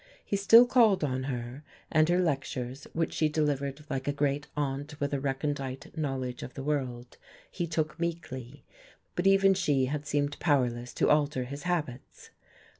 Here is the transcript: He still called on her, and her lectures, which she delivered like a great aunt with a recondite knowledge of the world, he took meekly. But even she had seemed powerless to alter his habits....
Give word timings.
He 0.25 0.35
still 0.35 0.65
called 0.65 1.03
on 1.03 1.25
her, 1.25 1.63
and 1.91 2.09
her 2.09 2.19
lectures, 2.21 2.87
which 2.91 3.13
she 3.13 3.29
delivered 3.29 3.85
like 3.87 4.07
a 4.07 4.11
great 4.11 4.47
aunt 4.57 4.99
with 4.99 5.13
a 5.13 5.19
recondite 5.19 5.95
knowledge 5.95 6.41
of 6.41 6.55
the 6.55 6.63
world, 6.63 7.17
he 7.51 7.67
took 7.67 7.99
meekly. 7.99 8.63
But 9.15 9.27
even 9.27 9.53
she 9.53 9.85
had 9.85 10.07
seemed 10.07 10.39
powerless 10.39 10.91
to 10.95 11.09
alter 11.11 11.43
his 11.43 11.61
habits.... 11.69 12.31